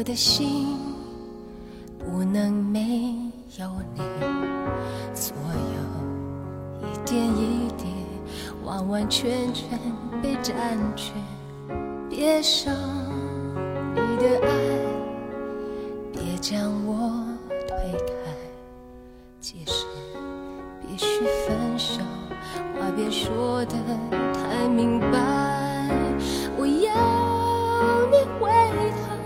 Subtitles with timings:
[0.00, 0.78] 我的心，
[1.98, 3.14] 不能没
[3.58, 4.00] 有你。
[5.12, 7.84] 所有一点一滴，
[8.64, 9.78] 完完全全
[10.22, 11.12] 被占据。
[12.08, 12.74] 别伤
[13.94, 14.48] 你的爱，
[16.14, 17.22] 别将我
[17.68, 18.14] 推开。
[19.38, 19.84] 即使
[20.80, 22.00] 必须分手，
[22.78, 23.76] 话别说的
[24.32, 25.90] 太明白。
[26.56, 26.90] 我要。
[28.10, 28.50] 你回
[29.02, 29.19] 头，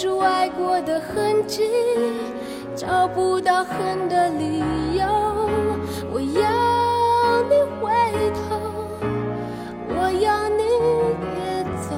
[0.00, 1.70] 住爱过的痕迹，
[2.74, 4.60] 找不到恨的理
[4.96, 5.04] 由。
[6.10, 7.92] 我要你回
[8.32, 8.56] 头，
[9.90, 10.62] 我要你
[11.20, 11.94] 别走，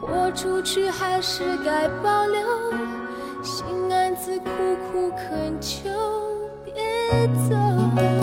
[0.00, 2.40] 豁出去还是该保留，
[3.42, 4.46] 心暗自苦
[4.90, 5.90] 苦恳求，
[6.64, 6.72] 别
[7.46, 8.13] 走。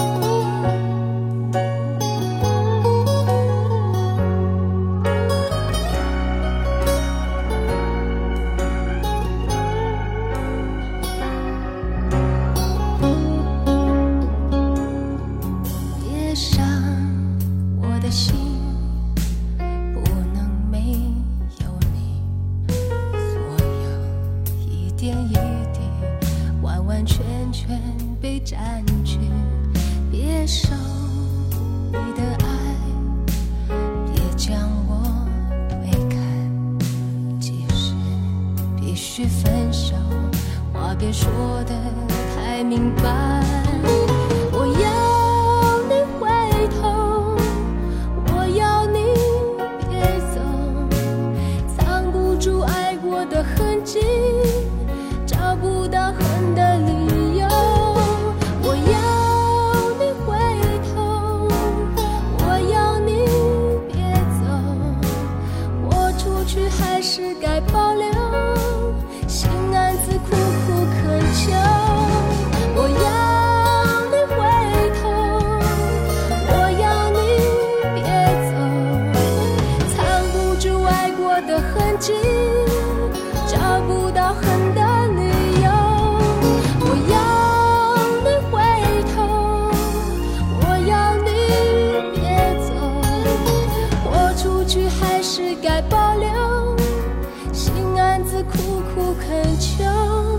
[97.51, 100.30] 心暗自苦苦恳求。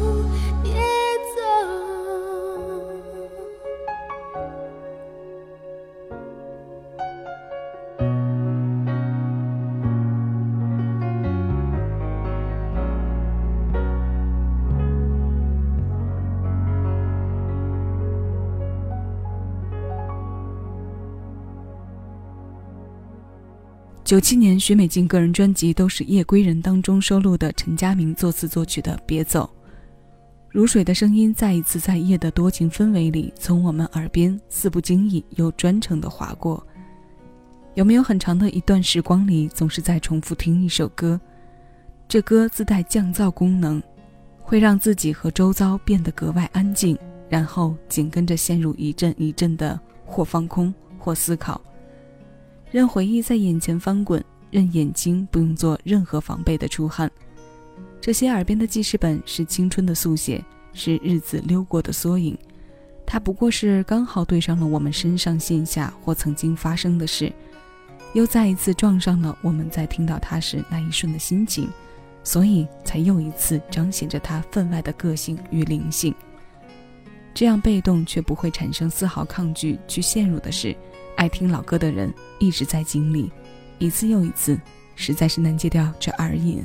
[24.12, 29.50] 九七年，许美静个人专辑《都是夜归人》当中收录的陈佳明作词作曲的《别走》，
[30.50, 36.62] 如水的声音再一次在夜的多情氛围里，从我们耳边似不经意又专程的划过。
[37.72, 41.18] 有没有很长的一段时光里，总是在重复听一首歌？
[42.06, 43.82] 这歌自带降噪功能，
[44.42, 46.98] 会让自己和周遭变得格外安静，
[47.30, 51.58] 然后紧跟着陷入一阵一阵的或放空或思考。
[52.72, 57.09] 任回忆在眼前翻滚，任眼睛不用做任何防备的出汗。
[58.01, 60.42] 这些耳边的记事本是青春的速写，
[60.72, 62.36] 是日子溜过的缩影。
[63.04, 67.30] 它不过是刚好对上了我们身上线下或曾经发生的事，
[68.15, 71.68] 又再一次撞上了我们在听到它时那一瞬的心情，
[72.25, 76.15] 所以才又一次彰显着它分外的个性与灵性。
[77.34, 80.75] 这样被动却不会产生丝毫抗拒去陷入的事。
[81.16, 83.30] 爱听老歌的人一直在经历，
[83.78, 84.59] 一次又一次，
[84.97, 86.62] 实在是难戒掉这耳瘾。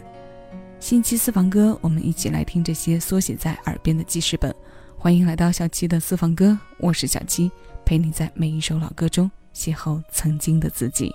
[0.79, 4.53] 星期私房歌，我们一起来听这些缩写在耳边的记事本。
[4.97, 7.51] 欢迎来到小七的私房歌，我是小七，
[7.85, 11.11] 陪你在每一首老歌中邂逅曾经的自己。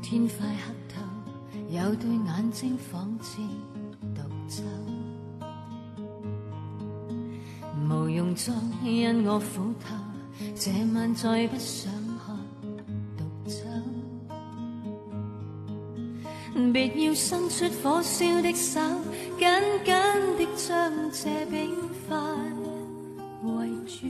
[0.00, 1.00] 天快黑透，
[1.70, 3.38] 有对眼睛仿似
[4.14, 4.62] 独奏，
[7.88, 8.52] 无用再
[8.82, 9.94] 因我苦透，
[10.54, 12.34] 这晚再不想喝
[13.16, 13.56] 独酒。
[16.72, 18.80] 别要伸出火烧的手，
[19.38, 19.48] 紧
[19.84, 19.92] 紧
[20.38, 21.70] 的将这冰
[22.06, 22.16] 块
[23.42, 24.06] 围住，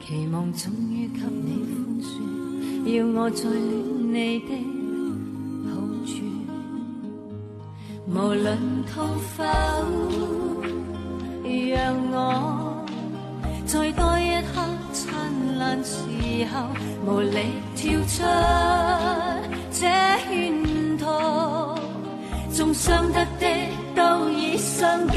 [0.00, 2.06] 期望终于给你宽恕，
[2.96, 3.85] 要我再恋
[4.16, 4.48] 你的。
[8.08, 9.44] 无论痛否，
[11.44, 12.82] 让我
[13.66, 14.64] 再多一刻
[14.94, 15.92] 灿烂时
[16.50, 16.66] 候，
[17.04, 17.36] 无力
[17.74, 18.22] 跳出
[19.70, 19.84] 这
[20.30, 21.78] 圈套，
[22.50, 23.46] 纵伤得的
[23.94, 25.14] 都已伤够，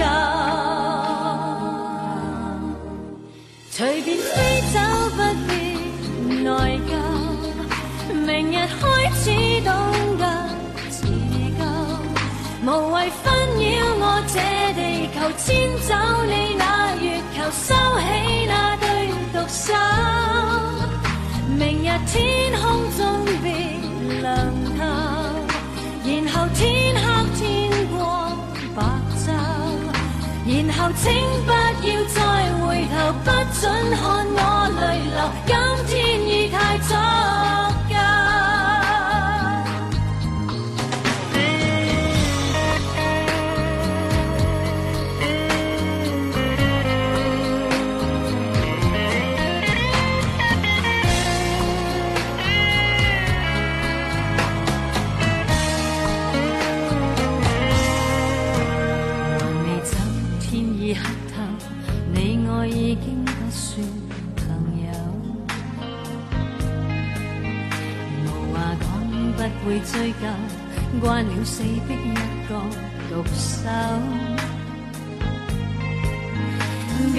[9.19, 9.27] 日开始
[9.61, 9.67] 懂
[10.17, 10.23] 得。
[12.61, 13.25] 无谓纷
[13.57, 13.63] 扰
[13.97, 14.35] 我这
[14.75, 14.79] 地
[15.13, 15.47] 球，迁
[15.87, 15.89] 走
[16.27, 16.63] 你那
[17.01, 17.05] 月
[17.35, 18.05] 球，收起
[18.47, 18.85] 那对
[19.33, 19.73] 独手。
[21.57, 22.13] 明日天
[22.61, 22.61] 空
[22.95, 22.99] 中
[23.41, 23.45] 别
[24.21, 24.27] 亮
[24.77, 24.79] 透，
[26.05, 26.59] 然后天
[26.95, 27.03] 黑
[27.35, 27.39] 天
[27.87, 27.97] 光
[28.75, 28.77] 白
[29.17, 29.27] 昼，
[30.45, 31.03] 然后请
[31.45, 31.49] 不
[31.87, 32.17] 要再
[32.61, 32.93] 回头，
[33.23, 33.27] 不
[33.59, 33.63] 准
[33.95, 33.99] 看
[34.29, 34.37] 我
[34.79, 34.83] 泪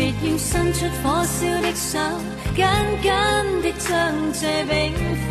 [0.01, 1.99] 别要伸出火烧的手，
[2.57, 2.65] 紧
[3.03, 3.13] 紧
[3.61, 3.93] 的将
[4.33, 4.95] 这冰
[5.29, 5.31] 花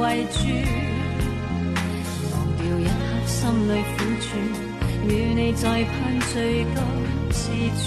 [0.00, 0.36] 围住。
[2.32, 2.90] 忘掉一刻
[3.24, 3.38] 心
[3.68, 4.26] 里苦楚，
[5.06, 5.94] 与你再攀
[6.32, 6.34] 最
[6.74, 6.82] 高
[7.30, 7.38] 之
[7.78, 7.86] 处。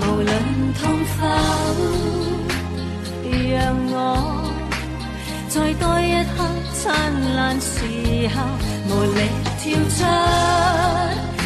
[0.00, 0.28] 无论
[0.74, 0.84] 痛
[1.16, 1.18] 否，
[3.54, 3.56] 让
[3.90, 3.96] 我。
[5.48, 6.44] 再多一刻
[6.74, 6.84] 灿
[7.34, 7.72] 烂时
[8.34, 8.36] 候，
[8.90, 9.18] 无力
[9.58, 9.64] 跳
[9.96, 9.98] 出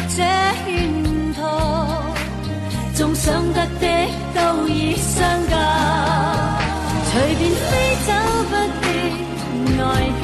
[0.09, 0.17] 这
[0.65, 1.02] 圈，
[2.95, 3.87] 纵想得的
[4.35, 5.57] 都已相交，
[7.11, 8.13] 随便飞走
[8.49, 8.85] 不必
[9.75, 9.81] 内
[10.21, 10.23] 疚，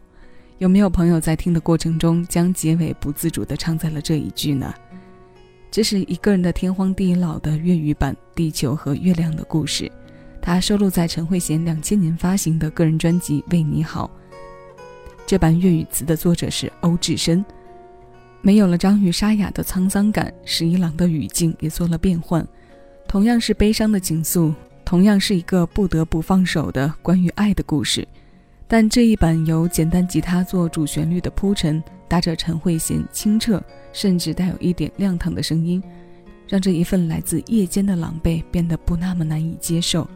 [0.61, 4.71] 有没有朋友在听的过程中，将结尾不自主地唱在了这一句呢？
[5.71, 9.85] 这是一个人的天荒地老的粤语版《地球和月亮的故事》，
[10.39, 14.07] 它收录在陈慧娴两千年发行的个人专辑《为你好》。
[15.25, 17.43] 这版粤语词的作者是欧志深。
[18.43, 22.47] 没有了张宇沙哑的沧桑感，十一郎的语境也做了变换。
[23.07, 24.53] 同样是悲伤的情愫，
[24.85, 28.07] 同样是一个不得不放手的关于爱的故事，
[28.71, 33.61] 但这一版由简单吉他做主旋律的铺陈，搭着陈慧娴清澈。
[33.91, 35.83] 甚至带有一点亮堂的声音，
[36.47, 40.09] 让这一份来自夜间的狼狈变得不那么难以接受。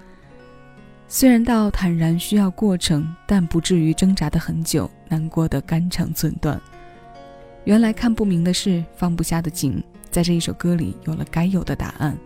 [1.10, 6.58] 虽然到坦然需要过程，但不至于挣扎的很久，难过的肝肠寸断。
[7.66, 12.18] 原来看不明的事，放不下的紧，在这一首歌里有了该有的答案。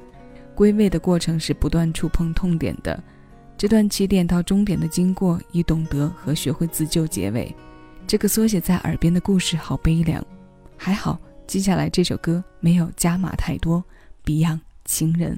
[0.54, 3.02] 归位的过程是不断触碰痛点的，
[3.60, 7.54] 这段起点到终点的经过，以懂得和学会自救结尾。
[8.08, 10.26] 这个缩写在耳边的故事好悲凉，
[10.78, 11.20] 还好。
[11.46, 13.84] 接下来这首歌没有加码太多
[14.24, 15.38] ，Beyond 情人。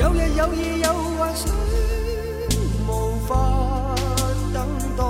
[0.00, 1.54] 有日有夜有幻想，
[2.88, 3.94] 无法
[4.50, 4.66] 等
[4.96, 5.04] 待。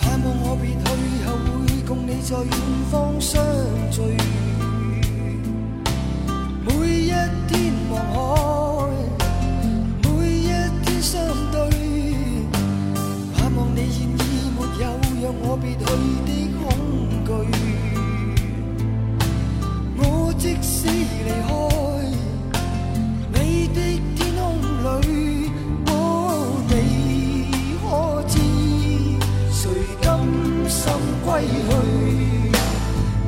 [0.00, 0.80] 盼望我别去
[1.24, 1.30] 后，
[1.64, 2.50] 会共你在远
[2.90, 3.40] 方相
[3.92, 4.41] 聚。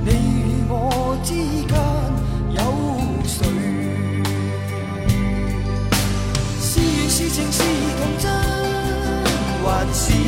[0.04, 0.73] 你与我
[1.23, 1.75] 之间
[2.50, 2.59] 有
[3.26, 3.38] 谁？
[6.61, 7.62] 是缘是情是
[7.99, 8.25] 童真，
[9.62, 10.24] 还是？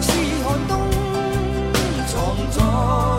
[0.00, 0.12] 似
[0.44, 0.78] 寒冬
[2.06, 3.17] 藏在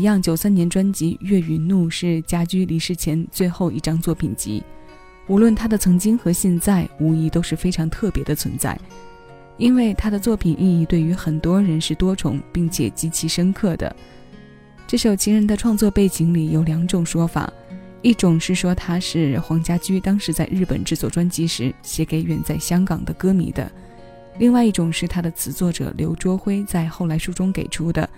[0.00, 4.62] Beyond 九三年专辑《月与怒》是家驹离世前最后一张作品集，
[5.26, 8.80] 无论他的曾经和现在，无疑都是非常特别的存在，
[9.58, 13.94] 因为他的作品意义对于很多人是多重并且极其深刻的。
[14.86, 17.52] 这首《情人》的创作背景里有两种说法，
[18.00, 23.70] 一种是说他是黄家驹当时在日本制作专辑时写给远在香港的歌迷的。
[24.38, 28.08] 另外一种是他的词作者刘卓辉在后来书中给出的，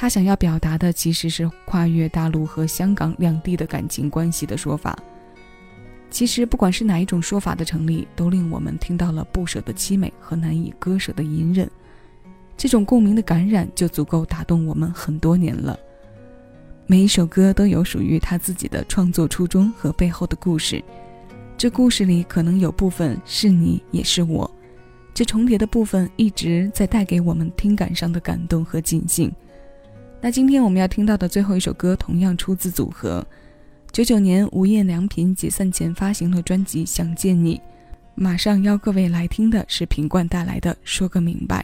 [0.00, 4.96] 他想要表达的其实是跨越大陆和香港两地的感情关系的说法。
[6.08, 11.68] 其实不管是哪一种说法的成立，都令我们听到了不舍的凄美和难以割舍的隐忍，
[12.56, 15.76] 这种共鸣的感染就足够打动我们很多年了。
[16.86, 20.80] 每一首歌都有属于他自己的创作初衷和背后的故事，
[21.56, 24.48] 这故事里可能有部分是你，也是我。
[25.12, 29.30] 这重叠的部分一直在带给我们听感上的感动和尽兴。
[30.20, 33.24] 那今天我们要听到的最后一首歌，同样出自组合。
[33.92, 37.56] 九九年，无印良品解散前发行了专辑《想见你》，
[38.16, 41.62] 马上邀各位来听的是品冠带来的《说个明白》。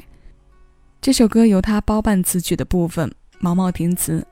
[1.00, 4.24] 这首歌由他包办词曲的部分，毛毛填词。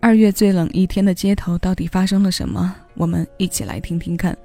[0.00, 2.74] 二月最冷一天的街头，到底发生了什么？
[2.94, 4.36] 我们一起来听听看。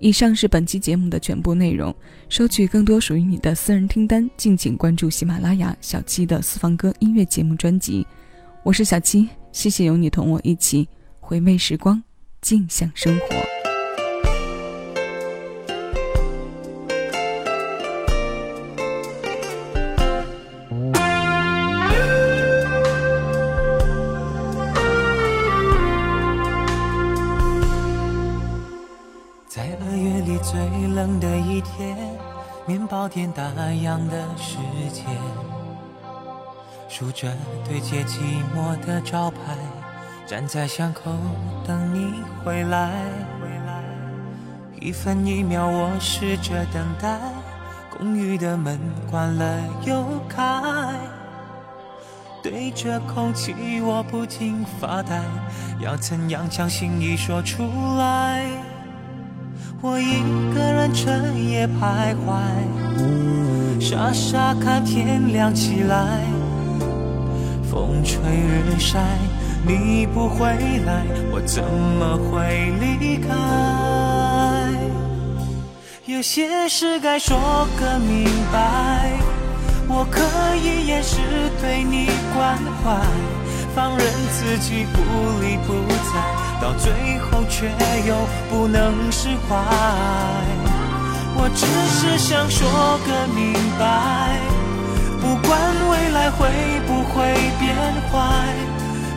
[0.00, 1.94] 以上是本期节目的全部内容。
[2.30, 8.06] 收取更多属于你的私人听单，敬请关注喜马拉雅小七的私房歌音乐节目专辑。
[8.64, 10.88] 我是小七谢谢有你同我一起
[11.20, 12.02] 回味时光
[12.40, 13.26] 静享生活。
[29.48, 30.60] 在二月里最
[30.94, 31.96] 冷的一天
[32.66, 34.56] 面包店打烊的时
[34.92, 35.47] 间。
[36.98, 37.28] 数着
[37.64, 38.18] 对街寂
[38.56, 39.38] 寞的招牌，
[40.26, 41.12] 站在巷口
[41.64, 42.90] 等你回来。
[44.80, 47.20] 一分一秒我试着等待，
[47.96, 50.60] 公寓的门关了又开，
[52.42, 55.22] 对着空气我不禁发呆，
[55.78, 57.62] 要怎样将心意说出
[57.96, 58.44] 来？
[59.80, 60.20] 我一
[60.52, 66.18] 个人彻夜徘徊，傻傻看天亮起来。
[67.70, 68.98] 风吹日晒，
[69.66, 70.46] 你不回
[70.86, 73.28] 来，我怎么会离开？
[76.06, 77.38] 有些事该说
[77.78, 79.12] 个明白，
[79.86, 80.22] 我可
[80.56, 81.18] 以掩饰
[81.60, 82.96] 对你关怀，
[83.74, 84.98] 放任自己不
[85.40, 85.74] 理不
[86.08, 86.18] 睬。
[86.60, 87.68] 到最后却
[88.08, 88.16] 又
[88.50, 89.54] 不能释怀，
[91.36, 92.66] 我只是想说
[93.06, 94.40] 个明白，
[95.20, 95.50] 不管
[95.90, 96.48] 未来会
[96.86, 97.74] 不会变
[98.10, 98.18] 坏，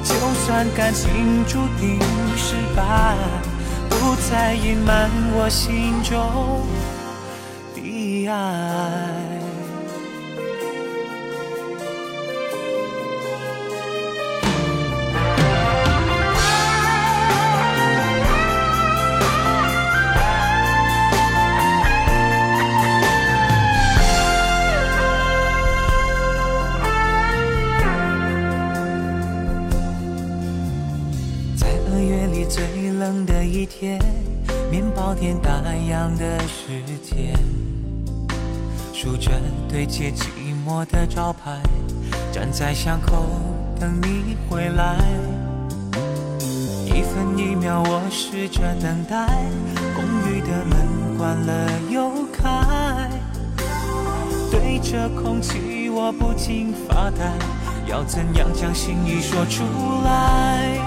[0.04, 0.14] 就
[0.46, 2.00] 算感情注定
[2.36, 3.16] 失败，
[3.90, 6.66] 不再隐瞒我心中
[7.76, 9.11] 的爱。
[36.02, 37.32] 样的世界，
[38.92, 39.30] 数着
[39.70, 40.24] 对街寂
[40.66, 41.62] 寞的招牌，
[42.32, 43.28] 站在巷口
[43.80, 44.98] 等你回来。
[46.88, 49.28] 一分一秒我试着等待，
[49.94, 53.08] 公寓的门关了又开，
[54.50, 57.32] 对着空气我不禁发呆，
[57.86, 59.64] 要怎样将心意说出
[60.04, 60.80] 来？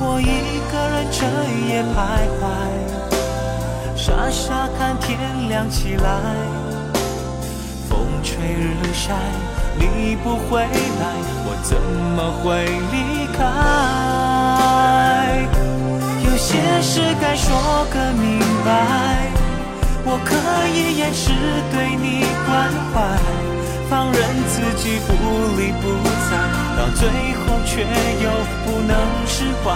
[0.00, 0.24] 我一
[0.72, 1.26] 个人彻
[1.68, 2.87] 夜徘徊。
[4.08, 5.18] 傻傻看天
[5.50, 6.08] 亮起来，
[7.90, 9.12] 风吹日晒，
[9.78, 10.68] 你不回来，
[11.44, 11.76] 我怎
[12.16, 12.96] 么会离
[13.36, 13.44] 开？
[16.24, 17.52] 有些事该说
[17.92, 19.28] 个明白，
[20.06, 20.32] 我可
[20.72, 21.28] 以掩饰
[21.70, 22.96] 对你关怀，
[23.90, 24.16] 放任
[24.48, 25.12] 自己不
[25.60, 25.84] 理不
[26.30, 26.32] 睬，
[26.78, 27.04] 到最
[27.44, 27.84] 后却
[28.24, 28.26] 又
[28.64, 29.66] 不能释怀。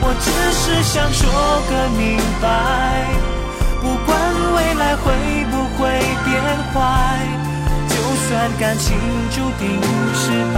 [0.00, 1.28] 我只是想说
[1.68, 2.46] 个明白，
[3.80, 4.08] 不管
[4.54, 5.12] 未来会
[5.50, 5.88] 不会
[6.24, 6.28] 变
[6.72, 6.76] 坏，
[7.88, 7.94] 就
[8.26, 8.96] 算感情
[9.30, 9.68] 注定
[10.14, 10.56] 失败，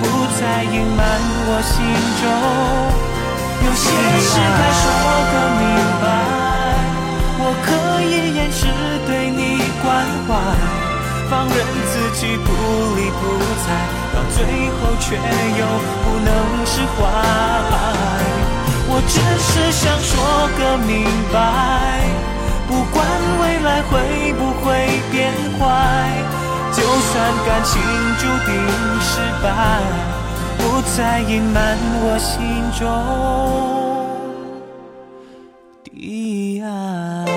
[0.00, 0.04] 不
[0.38, 1.00] 再隐瞒
[1.48, 1.74] 我心
[2.20, 2.24] 中。
[3.60, 3.84] 有些
[4.22, 4.84] 事该说
[5.32, 5.62] 个明
[6.00, 6.06] 白，
[7.40, 7.66] 我可
[8.02, 8.60] 以掩饰
[9.06, 9.40] 对你
[9.82, 9.86] 关
[10.26, 10.28] 怀，
[11.28, 11.56] 放任
[11.90, 12.46] 自己不
[12.94, 13.20] 理不
[13.64, 13.97] 睬。
[14.12, 14.36] 到最
[14.70, 15.62] 后却又
[16.04, 16.28] 不能
[16.66, 16.98] 释怀。
[18.90, 20.10] 我只是想说
[20.58, 21.36] 个明白，
[22.66, 22.96] 不管
[23.40, 24.66] 未来会不会
[25.12, 25.16] 变
[25.58, 25.62] 坏，
[26.72, 27.12] 就算
[27.46, 27.80] 感情
[28.18, 28.50] 注定
[29.00, 29.10] 失
[29.42, 29.46] 败，
[30.56, 30.60] 不
[30.96, 32.34] 再隐瞒我心
[32.78, 32.80] 中
[35.84, 37.27] 的爱。